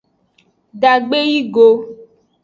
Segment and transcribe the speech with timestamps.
[0.81, 1.67] Dagbe yi go.